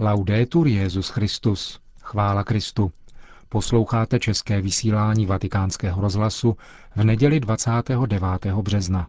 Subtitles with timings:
[0.00, 1.80] Laudetur Jezus Christus.
[2.02, 2.92] Chvála Kristu.
[3.48, 6.56] Posloucháte české vysílání Vatikánského rozhlasu
[6.96, 8.22] v neděli 29.
[8.62, 9.08] března.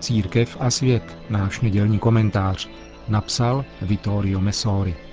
[0.00, 2.68] Církev a svět, náš nedělní komentář,
[3.08, 5.07] napsal Vittorio Messori.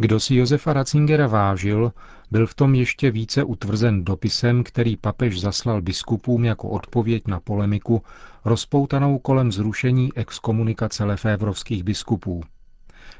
[0.00, 1.92] Kdo si Josefa Ratzingera vážil,
[2.30, 8.02] byl v tom ještě více utvrzen dopisem, který papež zaslal biskupům jako odpověď na polemiku
[8.44, 12.42] rozpoutanou kolem zrušení exkomunikace lefévrovských biskupů.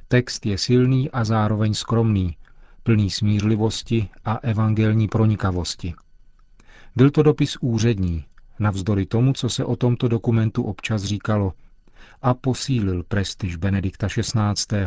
[0.08, 2.36] Text je silný a zároveň skromný,
[2.82, 5.94] plný smířlivosti a evangelní pronikavosti.
[6.96, 8.24] Byl to dopis úřední,
[8.58, 11.52] navzdory tomu, co se o tomto dokumentu občas říkalo,
[12.22, 14.86] a posílil prestiž Benedikta XVI.,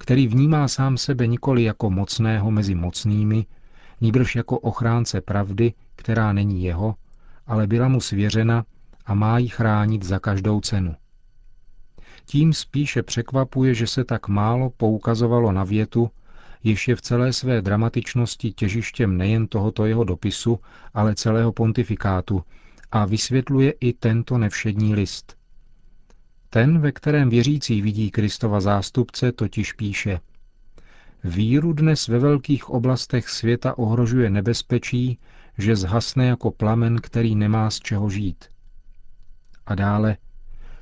[0.00, 3.46] který vnímá sám sebe nikoli jako mocného mezi mocnými,
[4.00, 6.94] níbrž jako ochránce pravdy, která není jeho,
[7.46, 8.64] ale byla mu svěřena
[9.06, 10.94] a má ji chránit za každou cenu.
[12.24, 16.10] Tím spíše překvapuje, že se tak málo poukazovalo na větu,
[16.64, 20.60] jež je v celé své dramatičnosti těžištěm nejen tohoto jeho dopisu,
[20.94, 22.42] ale celého pontifikátu
[22.92, 25.39] a vysvětluje i tento nevšední list.
[26.52, 30.20] Ten, ve kterém věřící vidí Kristova zástupce, totiž píše
[31.24, 35.18] Víru dnes ve velkých oblastech světa ohrožuje nebezpečí,
[35.58, 38.44] že zhasne jako plamen, který nemá z čeho žít.
[39.66, 40.16] A dále,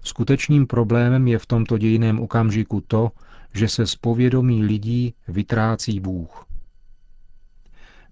[0.02, 3.10] skutečným problémem je v tomto dějiném okamžiku to,
[3.54, 6.46] že se z povědomí lidí vytrácí Bůh.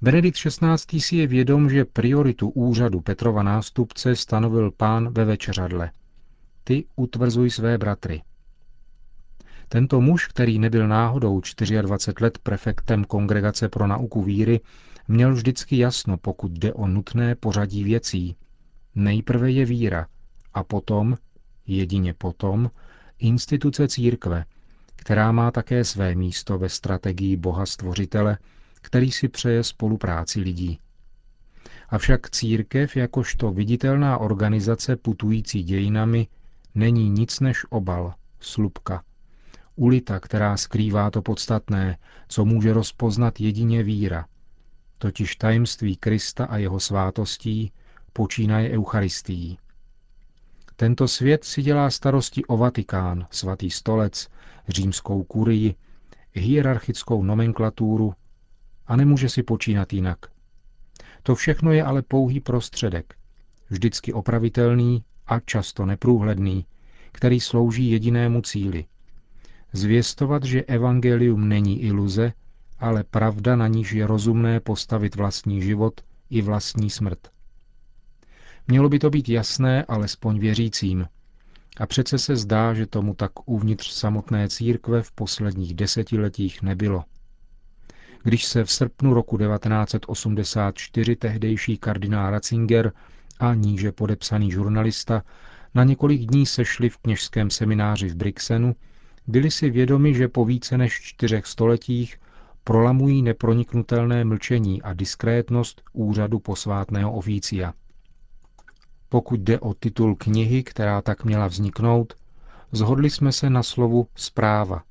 [0.03, 1.01] Benedikt XVI.
[1.01, 5.91] si je vědom, že prioritu úřadu Petrova nástupce stanovil pán ve večeřadle–
[6.69, 8.23] ty utvrzuj své bratry.
[9.69, 11.41] Tento muž, který nebyl náhodou
[11.83, 14.61] 24 let prefektem Kongregace pro nauku víry,
[15.09, 18.37] měl vždycky jasno, pokud jde o nutné pořadí věcí.
[18.95, 20.07] Nejprve je víra
[20.55, 21.17] a potom,
[21.67, 22.71] jedině potom,
[23.19, 24.45] instituce církve,
[24.97, 28.39] která má také své místo ve strategii Boha Stvořitele,
[28.75, 30.79] který si přeje spolupráci lidí.
[31.89, 36.27] Avšak církev jakožto viditelná organizace putující dějinami
[36.77, 39.03] není nic než obal, slupka.
[39.77, 41.99] Ulita, která skrývá to podstatné,
[42.29, 44.27] co může rozpoznat jedině víra,
[44.99, 47.73] totiž tajemství Krista a jeho svátostí,
[48.13, 49.59] počínaje Eucharistií.
[50.77, 54.29] Tento svět si dělá starosti o Vatikán, svatý stolec,
[54.69, 55.75] římskou kurii,
[56.33, 58.15] hierarchickou nomenklaturu
[58.87, 60.19] a nemůže si počínat jinak.
[61.23, 63.15] To všechno je ale pouhý prostředek,
[63.71, 66.67] vždycky opravitelný a často neprůhledný,
[67.13, 68.85] který slouží jedinému cíli.
[69.73, 72.33] Zvěstovat, že evangelium není iluze,
[72.79, 76.01] ale pravda, na níž je rozumné postavit vlastní život
[76.31, 77.31] i vlastní smrt.
[78.69, 81.07] Mělo by to být jasné alespoň věřícím.
[81.77, 87.05] A přece se zdá, že tomu tak uvnitř samotné církve v posledních desetiletích nebylo.
[88.23, 92.93] Když se v srpnu roku 1984 tehdejší kardinál Ratzinger
[93.41, 95.23] a níže podepsaný žurnalista
[95.75, 98.75] na několik dní sešli v kněžském semináři v Brixenu,
[99.27, 102.21] byli si vědomi, že po více než čtyřech stoletích
[102.65, 107.73] prolamují neproniknutelné mlčení a diskrétnost úřadu posvátného oficia.
[109.09, 112.15] Pokud jde o titul knihy, která tak měla vzniknout,
[112.73, 114.83] zhodli jsme se na slovu zpráva,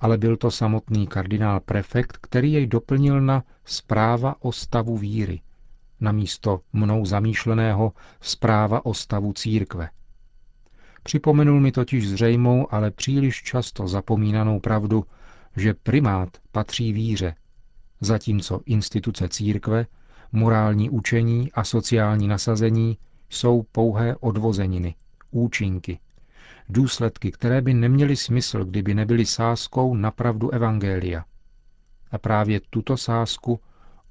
[0.00, 5.40] ale byl to samotný kardinál prefekt, který jej doplnil na zpráva o stavu víry,
[6.00, 9.88] na místo mnou zamýšleného zpráva o stavu církve.
[11.02, 15.04] Připomenul mi totiž zřejmou, ale příliš často zapomínanou pravdu,
[15.56, 17.34] že primát patří víře,
[18.00, 19.86] zatímco instituce církve,
[20.32, 22.98] morální učení a sociální nasazení
[23.30, 24.94] jsou pouhé odvozeniny,
[25.30, 25.98] účinky,
[26.68, 31.24] důsledky, které by neměly smysl, kdyby nebyly sázkou na pravdu Evangelia.
[32.10, 33.60] A právě tuto sázku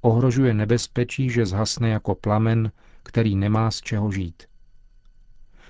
[0.06, 2.72] ohrožuje nebezpečí, že zhasne jako plamen,
[3.02, 4.42] který nemá z čeho žít.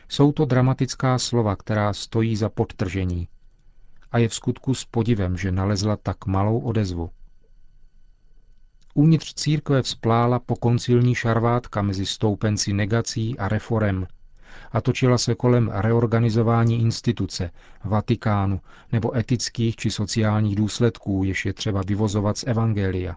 [0.08, 3.28] Jsou to dramatická slova, která stojí za podtržení.
[4.12, 7.10] A je v skutku s podivem, že nalezla tak malou odezvu.
[8.94, 14.06] Uvnitř církve vzplála pokoncilní šarvátka mezi stoupenci negací a reforem
[14.72, 17.50] a točila se kolem reorganizování instituce,
[17.84, 18.60] Vatikánu
[18.92, 23.16] nebo etických či sociálních důsledků, jež je třeba vyvozovat z Evangelia.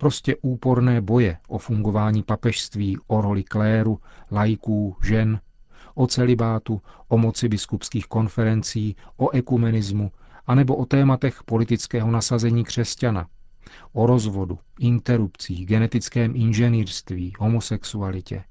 [0.00, 4.00] Prostě úporné boje o fungování papežství, o roli kléru,
[4.30, 5.40] lajků, žen,
[5.94, 10.10] o celibátu, o moci biskupských konferencí, o ekumenismu
[10.46, 13.26] anebo o tématech politického nasazení křesťana,
[13.92, 18.44] o rozvodu, interrupcích, genetickém inženýrství, homosexualitě.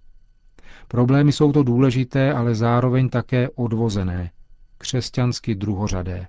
[0.87, 4.31] Problémy jsou to důležité, ale zároveň také odvozené,
[4.77, 6.27] křesťansky druhořadé.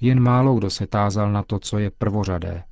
[0.00, 2.62] Jen málo kdo se tázal na to, co je prvořadé.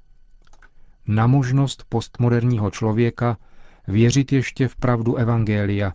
[1.10, 3.36] Na možnost postmoderního člověka
[3.86, 5.92] věřit ještě v pravdu Evangelia,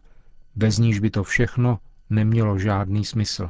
[0.55, 1.79] bez níž by to všechno
[2.09, 3.49] nemělo žádný smysl.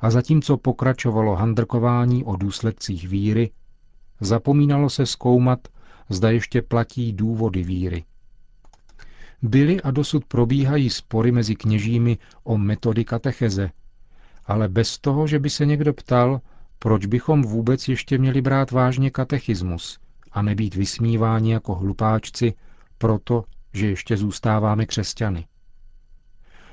[0.00, 3.50] A zatímco pokračovalo handrkování o důsledcích víry,
[4.20, 5.68] zapomínalo se zkoumat,
[6.08, 8.04] zda ještě platí důvody víry.
[9.42, 13.70] Byly a dosud probíhají spory mezi kněžími o metody katecheze,
[14.44, 16.40] ale bez toho, že by se někdo ptal,
[16.78, 19.98] proč bychom vůbec ještě měli brát vážně katechismus
[20.32, 22.54] a nebýt vysmíváni jako hlupáčci
[22.98, 25.46] proto, že ještě zůstáváme křesťany.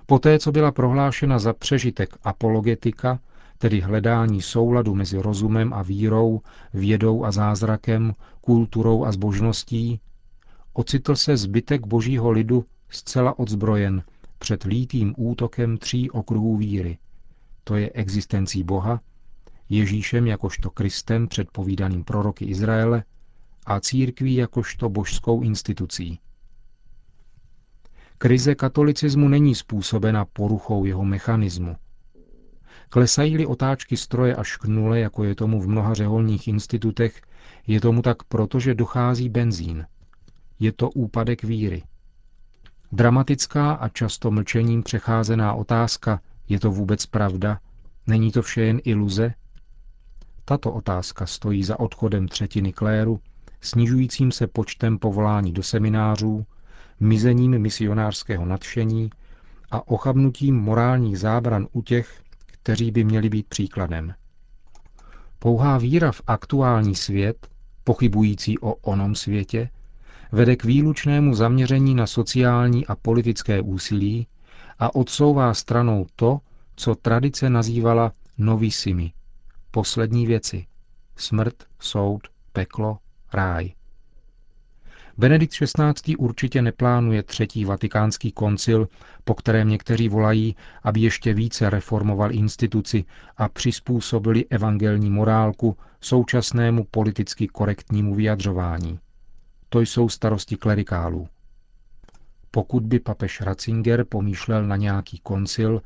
[0.05, 3.19] Poté, co byla prohlášena za přežitek apologetika,
[3.57, 6.41] tedy hledání souladu mezi rozumem a vírou,
[6.73, 9.99] vědou a zázrakem, kulturou a zbožností,
[10.73, 14.03] ocitl se zbytek božího lidu zcela odzbrojen
[14.39, 16.97] před lítým útokem tří okruhů víry.
[17.63, 19.01] To je existencí Boha,
[19.69, 23.03] Ježíšem jakožto Kristem předpovídaným proroky Izraele
[23.65, 26.19] a církví jakožto božskou institucí.
[28.17, 31.75] Krize katolicismu není způsobena poruchou jeho mechanismu.
[32.89, 37.21] Klesají-li otáčky stroje až k nule, jako je tomu v mnoha řeholních institutech,
[37.67, 39.85] je tomu tak proto, že dochází benzín.
[40.59, 41.83] Je to úpadek víry.
[42.91, 47.59] Dramatická a často mlčením přecházená otázka, je to vůbec pravda?
[48.07, 49.33] Není to vše jen iluze?
[50.45, 53.19] Tato otázka stojí za odchodem třetiny kléru,
[53.61, 56.45] snižujícím se počtem povolání do seminářů,
[56.99, 59.09] mizením misionářského nadšení
[59.71, 64.13] a ochabnutím morálních zábran u těch, kteří by měli být příkladem.
[65.39, 67.47] Pouhá víra v aktuální svět,
[67.83, 69.69] pochybující o onom světě,
[70.31, 74.27] vede k výlučnému zaměření na sociální a politické úsilí
[74.79, 76.39] a odsouvá stranou to,
[76.75, 79.13] co tradice nazývala novisimi,
[79.71, 80.65] poslední věci,
[81.15, 82.97] smrt, soud, peklo,
[83.33, 83.73] ráj.
[85.17, 86.15] Benedikt XVI.
[86.17, 88.87] určitě neplánuje třetí vatikánský koncil,
[89.23, 93.05] po kterém někteří volají, aby ještě více reformoval instituci
[93.37, 98.99] a přizpůsobili evangelní morálku současnému politicky korektnímu vyjadřování.
[99.69, 101.27] To jsou starosti klerikálů.
[102.51, 105.81] Pokud by papež Ratzinger pomýšlel na nějaký koncil,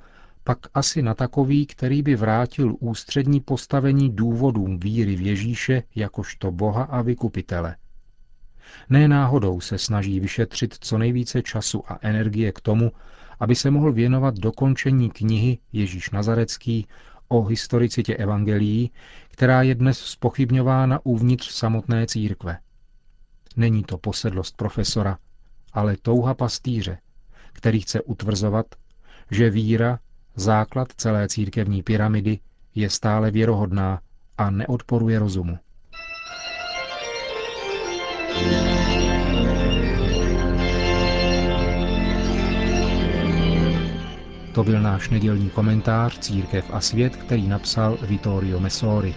[0.50, 6.84] pak asi na takový, který by vrátil ústřední postavení důvodům víry v Ježíše jakožto Boha
[6.84, 7.75] a vykupitele–
[8.90, 12.92] ne náhodou se snaží vyšetřit co nejvíce času a energie k tomu,
[13.40, 16.88] aby se mohl věnovat dokončení knihy Ježíš Nazarecký
[17.28, 18.92] o historicitě evangelií,
[19.31, 22.57] která je dnes spochybňována uvnitř samotné církve.
[23.56, 25.18] Není to posedlost profesora,
[25.74, 26.98] ale touha pastýře,
[27.54, 28.66] který chce utvrzovat,
[29.31, 30.00] že víra,
[30.36, 32.40] základ celé církevní pyramidy,
[32.76, 34.02] je stále věrohodná
[34.38, 35.58] a neodporuje rozumu.
[44.54, 49.16] To byl náš nedělní komentář Církev a svět, který napsal Vittorio Messori.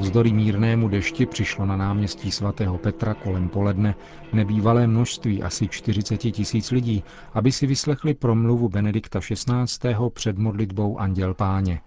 [0.00, 3.94] Navzdory mírnému dešti přišlo na náměstí svatého Petra kolem poledne
[4.32, 7.04] nebývalé množství asi 40 tisíc lidí,
[7.34, 9.94] aby si vyslechli promluvu Benedikta XVI.
[10.12, 11.80] před modlitbou Anděl Páně.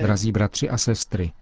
[0.00, 1.32] Drazí bratři a sestry,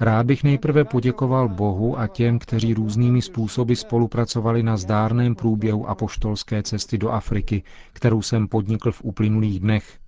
[0.00, 6.62] Rád bych nejprve poděkoval Bohu a těm, kteří různými způsoby spolupracovali na zdárném průběhu apoštolské
[6.62, 9.98] cesty do Afriky, kterou jsem podnikl v uplynulých dnech,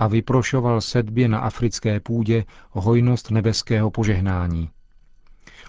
[0.00, 4.70] a vyprošoval sedbě na africké půdě hojnost nebeského požehnání.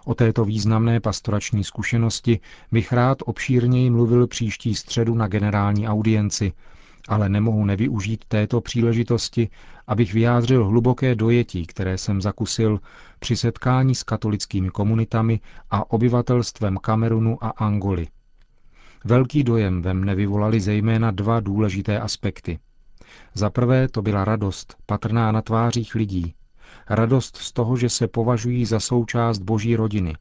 [0.06, 2.40] O této významné pastorační zkušenosti
[2.72, 6.54] bych rád obšírněji mluvil příští středu na generální audienci,
[7.08, 9.50] ale nemohu nevyužít této příležitosti,
[9.88, 12.80] abych vyjádřil hluboké dojetí, které jsem zakusil
[13.20, 15.40] při setkání s katolickými komunitami
[15.72, 18.08] a obyvatelstvem Kamerunu a Angoly.
[19.06, 22.60] Velký dojem ve mne vyvolali zejména dva důležité aspekty–
[23.34, 26.34] za prvé to byla radost, patrná na tvářích lidí.
[26.90, 30.16] Radost z toho, že se považují za součást boží rodiny.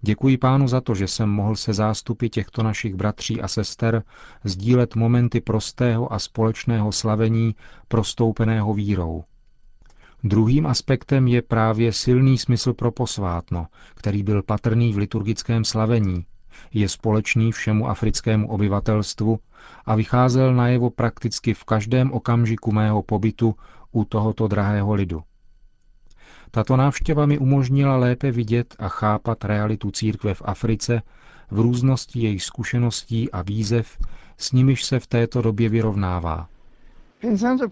[0.00, 4.02] Děkuji pánu za to, že jsem mohl se zástupy těchto našich bratří a sester
[4.44, 7.54] sdílet momenty prostého a společného slavení
[7.88, 9.24] prostoupeného vírou.
[10.24, 16.26] Druhým aspektem je právě silný smysl pro posvátno, který byl patrný v liturgickém slavení,
[16.72, 19.38] je společný všemu africkému obyvatelstvu
[19.86, 23.54] a vycházel najevo prakticky v každém okamžiku mého pobytu
[23.92, 25.22] u tohoto drahého lidu.
[26.50, 31.02] Tato návštěva mi umožnila lépe vidět a chápat realitu církve v Africe
[31.50, 33.98] v různosti jejich zkušeností a výzev,
[34.38, 36.48] s nimiž se v této době vyrovnává.
[37.20, 37.68] Pensando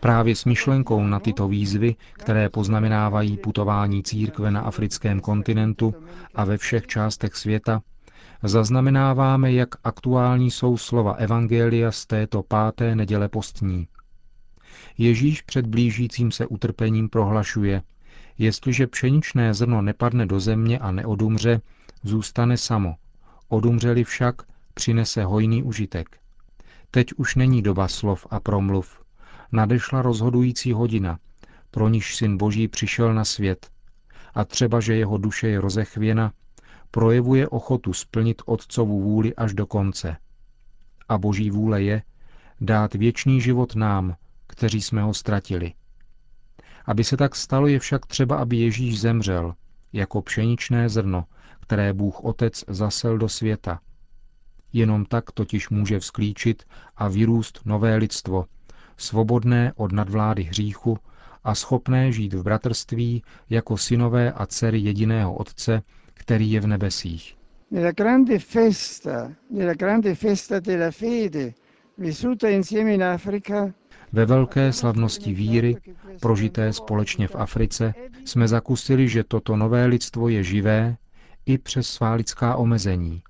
[0.00, 5.94] Právě s myšlenkou na tyto výzvy, které poznamenávají putování církve na africkém kontinentu
[6.34, 7.82] a ve všech částech světa,
[8.42, 13.88] zaznamenáváme, jak aktuální jsou slova Evangelia z této páté neděle postní.
[14.98, 17.82] Ježíš před blížícím se utrpením prohlašuje,
[18.38, 21.60] jestliže pšeničné zrno nepadne do země a neodumře,
[22.02, 22.94] zůstane samo.
[23.48, 24.42] Odumřeli však,
[24.74, 26.17] přinese hojný užitek.
[26.90, 29.02] Teď už není doba slov a promluv.
[29.52, 31.18] Nadešla rozhodující hodina,
[31.70, 33.70] pro níž syn Boží přišel na svět.
[34.34, 36.32] A třeba, že jeho duše je rozechvěna,
[36.90, 40.16] projevuje ochotu splnit Otcovu vůli až do konce.
[41.08, 42.02] A Boží vůle je
[42.60, 44.16] dát věčný život nám,
[44.46, 45.72] kteří jsme ho ztratili.
[46.86, 49.54] Aby se tak stalo, je však třeba, aby Ježíš zemřel,
[49.92, 51.24] jako pšeničné zrno,
[51.60, 53.80] které Bůh Otec zasel do světa.
[54.72, 56.62] Jenom tak totiž může vzklíčit
[56.96, 58.44] a vyrůst nové lidstvo,
[58.96, 60.98] svobodné od nadvlády hříchu
[61.44, 65.82] a schopné žít v bratrství jako synové a dcery jediného Otce,
[66.14, 67.36] který je v nebesích.
[67.70, 71.52] Nella grande festa, nella grande festa della fede,
[71.98, 73.72] vissuta insieme in Africa,
[74.12, 75.76] ve velké slavnosti víry,
[76.20, 77.94] prožité společně v Africe,
[78.24, 80.96] jsme zakusili, že toto nové lidstvo je živé
[81.46, 83.22] i přes svá lidská omezení.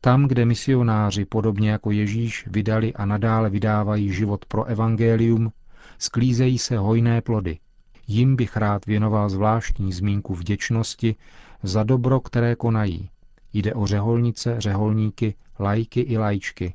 [0.00, 5.52] Tam, kde misionáři, podobně jako Ježíš, vydali a nadále vydávají život pro evangelium,
[5.98, 7.58] sklízejí se hojné plody.
[8.08, 11.16] Jim bych rád věnoval zvláštní zmínku vděčnosti
[11.62, 13.10] za dobro, které konají.
[13.52, 16.74] Jde o řeholnice, řeholníky, lajky i lajčky.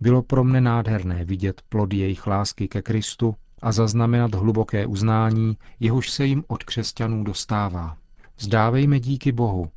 [0.00, 6.10] Bylo pro mne nádherné vidět plody jejich lásky ke Kristu a zaznamenat hluboké uznání, jehož
[6.10, 7.96] se jim od křesťanů dostává.
[8.38, 9.70] Vzdávejme díky Bohu,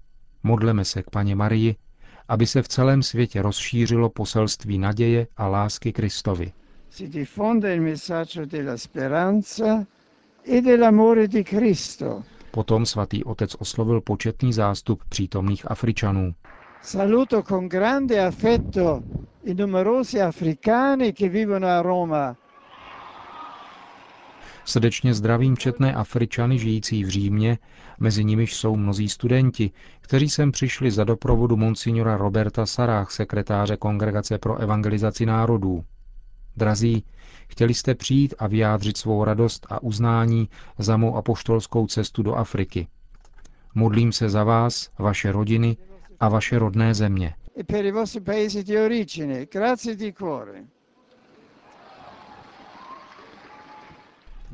[0.43, 1.75] modleme se k paně Marii,
[2.27, 6.53] aby se v celém světě rozšířilo poselství naděje a lásky Kristovi.
[6.89, 9.85] Si diffonde il messaggio della speranza
[10.43, 12.23] e dell'amore di Cristo
[12.55, 16.33] Potom svatý otec oslovil početný zástup přítomných Afričanů.
[16.81, 19.03] Saluto con grande affetto
[19.43, 22.37] i numerosi africani che vivono a Roma.
[24.65, 27.57] Srdečně zdravím četné Afričany žijící v Římě,
[27.99, 34.37] mezi nimiž jsou mnozí studenti, kteří sem přišli za doprovodu monsignora Roberta Sarách, sekretáře Kongregace
[34.37, 35.83] pro evangelizaci národů.
[36.57, 37.03] Drazí,
[37.47, 42.87] chtěli jste přijít a vyjádřit svou radost a uznání za mou apoštolskou cestu do Afriky.
[43.75, 45.77] Modlím se za vás, vaše rodiny
[46.19, 47.33] a vaše rodné země.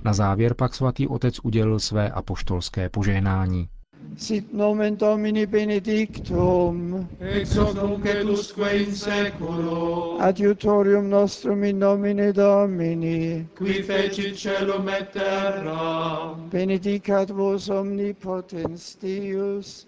[0.05, 3.70] Na závěr pak svatý otec udělil své apoštolské požehnání.
[4.17, 12.34] Sit nomen Domini benedictum, ex hoc nunc et usque in seculo, adiutorium nostrum in nomine
[12.34, 19.88] Domini, qui fecit celum et terra, benedicat vos omnipotens Deus,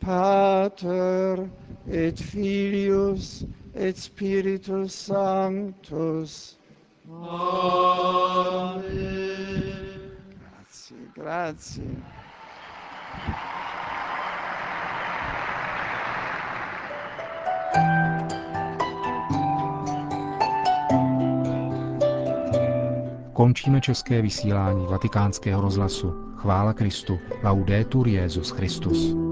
[0.00, 1.50] Pater
[1.86, 6.59] et Filius et Spiritus Sanctus.
[10.38, 11.84] Grazie, grazie.
[23.32, 26.34] Končíme české vysílání vatikánského rozhlasu.
[26.36, 27.18] Chvála Kristu.
[27.42, 29.29] Laudetur Jezus Christus.